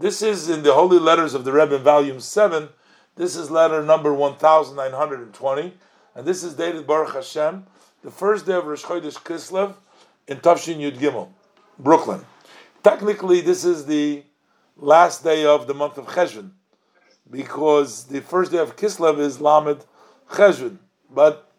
[0.00, 2.68] This is in the Holy Letters of the Rebbe in Volume 7.
[3.16, 5.74] This is letter number 1920,
[6.14, 7.66] and this is dated Baruch Hashem,
[8.04, 9.74] the first day of Rosh Chodesh Kislev
[10.28, 11.30] in Tav Shin Yud Gimel,
[11.80, 12.24] Brooklyn.
[12.84, 14.22] Technically, this is the
[14.76, 16.52] last day of the month of Cheshvan,
[17.28, 19.84] because the first day of Kislev is Lamed
[20.30, 20.78] Cheshvan,
[21.12, 21.50] but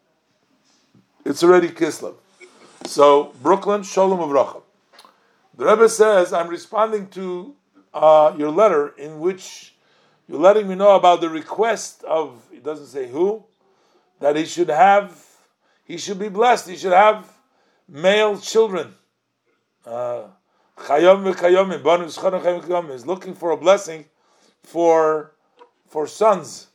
[1.25, 2.15] it's already Kislev.
[2.85, 4.61] So, Brooklyn, Shalom uVracha.
[5.57, 7.57] The Rebbe says, I'm responding to
[7.93, 9.75] uh, your letter in which
[10.27, 13.43] you're letting me know about the request of, it doesn't say who,
[14.19, 15.25] that he should have,
[15.83, 17.31] he should be blessed, he should have
[17.87, 18.93] male children.
[19.85, 20.27] Uh,
[22.91, 24.05] is looking for a blessing
[24.63, 25.33] for
[25.87, 26.67] for sons.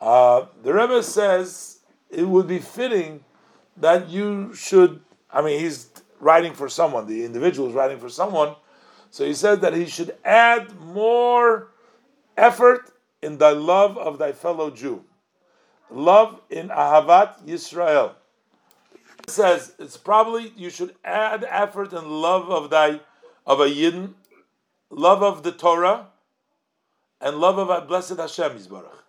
[0.00, 3.24] Uh, the Rebbe says it would be fitting
[3.78, 5.00] that you should.
[5.30, 7.06] I mean, he's writing for someone.
[7.06, 8.54] The individual is writing for someone
[9.16, 11.68] so he says that he should add more
[12.36, 15.04] effort in thy love of thy fellow Jew.
[15.90, 18.12] Love in Ahavat Yisrael.
[19.20, 23.00] It says it's probably you should add effort and love of thy
[23.46, 24.12] of a Yidden,
[24.90, 26.08] love of the Torah,
[27.18, 29.00] and love of a blessed Hashem Yisbarach.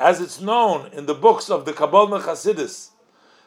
[0.00, 2.88] As it's known in the books of the Kabbalah Chassidus,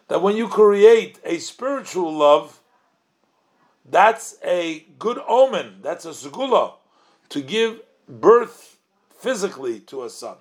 [0.08, 2.62] that when you create a spiritual love,
[3.90, 5.80] that's a good omen.
[5.82, 6.74] That's a segula
[7.30, 8.78] to give birth
[9.18, 10.38] physically to a son.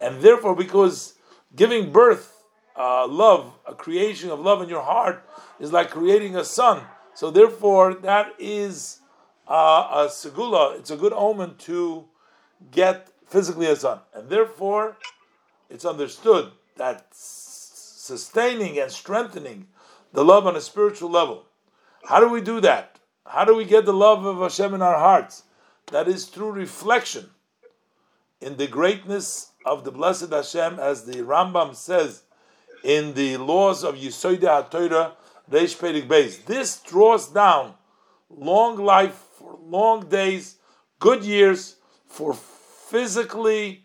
[0.00, 1.14] And therefore, because
[1.54, 2.44] giving birth,
[2.76, 5.22] uh, love, a creation of love in your heart,
[5.58, 6.82] is like creating a son.
[7.14, 9.00] So therefore, that is
[9.48, 10.78] uh, a segula.
[10.78, 12.04] It's a good omen to
[12.70, 14.00] get physically a son.
[14.14, 14.96] And therefore,
[15.70, 19.66] it's understood that sustaining and strengthening
[20.12, 21.46] the love on a spiritual level
[22.06, 23.00] how do we do that?
[23.26, 25.42] How do we get the love of Hashem in our hearts?
[25.90, 27.30] That is through reflection
[28.40, 32.22] in the greatness of the blessed Hashem, as the Rambam says
[32.84, 35.12] in the laws of Yisoide HaTorah,
[35.50, 36.44] Reish Perik Beis.
[36.44, 37.74] This draws down
[38.30, 40.56] long life for long days,
[41.00, 41.76] good years
[42.06, 43.84] for physically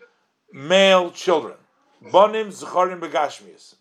[0.54, 1.56] male children.
[2.04, 3.76] Bonim Zecharim Begashmius.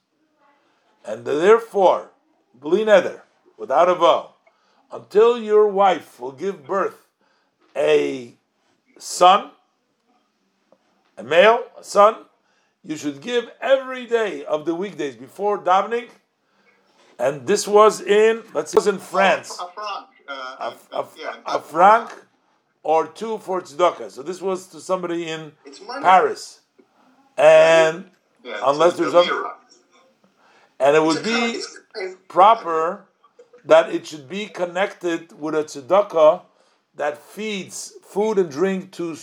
[1.05, 2.11] And therefore,
[2.55, 3.23] Bli Neder,
[3.61, 4.35] without a vow,
[4.91, 7.07] until your wife will give birth
[7.77, 8.33] a
[8.99, 9.51] son,
[11.19, 12.17] a male, a son,
[12.83, 16.09] you should give every day of the weekdays before davening.
[17.19, 19.61] And this was in, let's see, was in France.
[19.61, 20.07] A, franc.
[20.27, 22.11] Uh, a, a, yeah, a franc
[22.83, 24.11] or two for tzedakah.
[24.11, 25.53] So this was to somebody in
[26.01, 26.61] Paris.
[27.37, 28.11] And
[28.43, 29.51] yeah, unless there's other,
[30.79, 31.61] and it would be
[32.29, 33.05] proper
[33.65, 36.43] that it should be connected with a tzedakah
[36.97, 39.17] that feeds food and drink to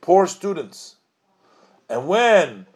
[0.00, 0.96] poor students.
[1.88, 2.66] And when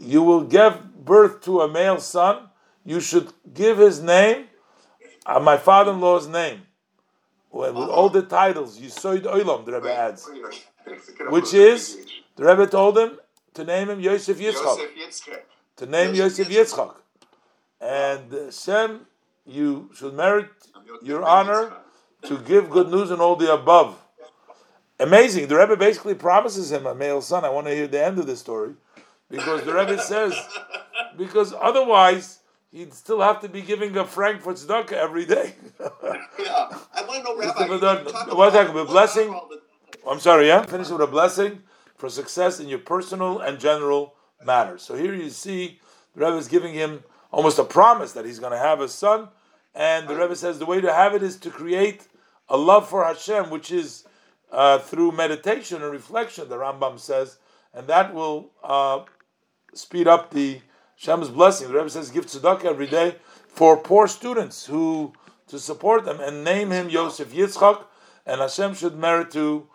[0.00, 2.48] you will give birth to a male son,
[2.84, 4.46] you should give his name,
[5.26, 6.62] uh, my father-in-law's name,
[7.50, 8.78] with all the titles.
[8.78, 10.28] Yisoid Olam, the Rebbe adds,
[11.28, 12.06] which is
[12.36, 13.18] the Rebbe told him
[13.54, 14.78] to name him Yosef Yitzchak,
[15.76, 16.94] to name Yosef Yitzchak,
[17.80, 19.06] and the Shem
[19.48, 20.46] you should merit
[21.02, 21.72] your honor
[22.22, 23.98] to give good news and all the above.
[25.00, 25.48] Amazing.
[25.48, 27.44] The Rebbe basically promises him a male son.
[27.44, 28.74] I want to hear the end of the story
[29.30, 30.34] because the Rebbe says,
[31.16, 32.40] because otherwise
[32.72, 35.54] he'd still have to be giving a franc for tzedakah every day.
[35.80, 38.34] yeah, I want to know, Rabbi.
[38.34, 39.38] What talking about blessing?
[40.08, 40.48] I'm sorry.
[40.48, 41.62] Yeah, finish with a blessing
[41.96, 44.82] for success in your personal and general matters.
[44.82, 45.80] So here you see
[46.14, 49.28] the Rebbe is giving him almost a promise that he's going to have a son
[49.74, 52.06] and the Rebbe says the way to have it is to create
[52.48, 54.04] a love for Hashem, which is
[54.50, 57.38] uh, through meditation and reflection, the Rambam says,
[57.74, 59.00] and that will uh,
[59.74, 60.60] speed up the
[60.96, 61.68] Hashem's blessing.
[61.68, 63.16] The Rebbe says give tzedakah every day
[63.48, 65.12] for poor students who
[65.48, 67.84] to support them and name him Yosef Yitzchak,
[68.26, 69.68] and Hashem should merit to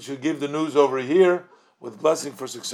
[0.00, 1.46] should give the news over here
[1.80, 2.66] with blessing for success.